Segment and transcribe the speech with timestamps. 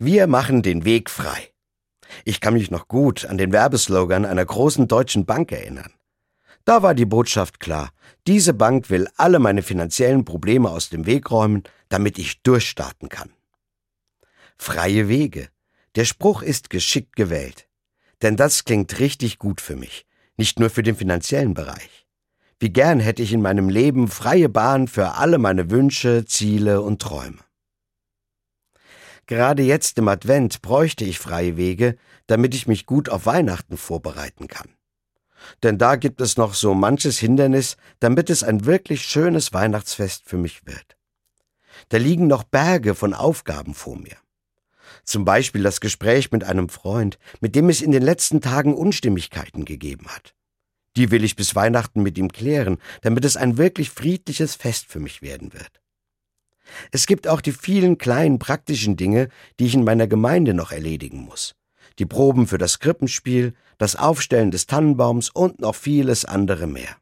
[0.00, 1.50] Wir machen den Weg frei.
[2.24, 5.92] Ich kann mich noch gut an den Werbeslogan einer großen deutschen Bank erinnern.
[6.64, 7.90] Da war die Botschaft klar.
[8.28, 13.30] Diese Bank will alle meine finanziellen Probleme aus dem Weg räumen, damit ich durchstarten kann.
[14.56, 15.48] Freie Wege.
[15.96, 17.66] Der Spruch ist geschickt gewählt.
[18.22, 20.06] Denn das klingt richtig gut für mich,
[20.36, 22.06] nicht nur für den finanziellen Bereich.
[22.60, 27.02] Wie gern hätte ich in meinem Leben freie Bahn für alle meine Wünsche, Ziele und
[27.02, 27.47] Träume.
[29.28, 31.96] Gerade jetzt im Advent bräuchte ich freie Wege,
[32.26, 34.70] damit ich mich gut auf Weihnachten vorbereiten kann.
[35.62, 40.38] Denn da gibt es noch so manches Hindernis, damit es ein wirklich schönes Weihnachtsfest für
[40.38, 40.96] mich wird.
[41.90, 44.16] Da liegen noch Berge von Aufgaben vor mir.
[45.04, 49.66] Zum Beispiel das Gespräch mit einem Freund, mit dem es in den letzten Tagen Unstimmigkeiten
[49.66, 50.34] gegeben hat.
[50.96, 55.00] Die will ich bis Weihnachten mit ihm klären, damit es ein wirklich friedliches Fest für
[55.00, 55.82] mich werden wird.
[56.90, 61.20] Es gibt auch die vielen kleinen praktischen Dinge, die ich in meiner Gemeinde noch erledigen
[61.20, 61.54] muss.
[61.98, 66.96] Die Proben für das Krippenspiel, das Aufstellen des Tannenbaums und noch vieles andere mehr.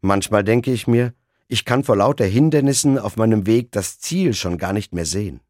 [0.00, 1.14] Manchmal denke ich mir,
[1.48, 5.40] ich kann vor lauter Hindernissen auf meinem Weg das Ziel schon gar nicht mehr sehen.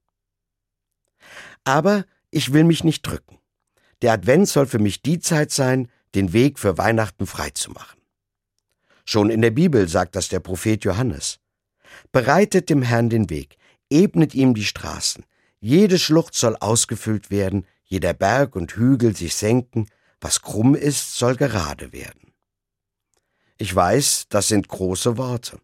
[1.64, 3.38] Aber ich will mich nicht drücken.
[4.02, 8.00] Der Advent soll für mich die Zeit sein, den Weg für Weihnachten freizumachen.
[9.04, 11.38] Schon in der Bibel sagt das der Prophet Johannes.
[12.12, 13.56] Bereitet dem Herrn den Weg,
[13.90, 15.24] ebnet ihm die Straßen.
[15.60, 19.88] Jede Schlucht soll ausgefüllt werden, jeder Berg und Hügel sich senken,
[20.20, 22.32] was krumm ist, soll gerade werden.
[23.56, 25.60] Ich weiß, das sind große Worte.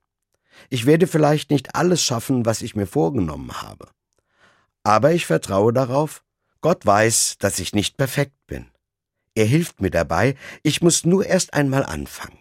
[0.68, 3.88] Ich werde vielleicht nicht alles schaffen, was ich mir vorgenommen habe.
[4.82, 6.22] Aber ich vertraue darauf,
[6.60, 8.70] Gott weiß, dass ich nicht perfekt bin.
[9.34, 12.38] Er hilft mir dabei, ich muss nur erst einmal anfangen.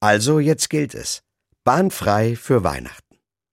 [0.00, 1.22] Also jetzt gilt es.
[1.66, 3.05] Bahnfrei für Weihnachten.